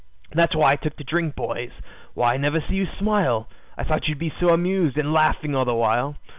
[0.31, 1.69] "That's why I took to drink, boys.
[2.15, 5.75] Why, I never see you smile, I thought you'd be amused, and laughing all the
[5.75, 6.15] while.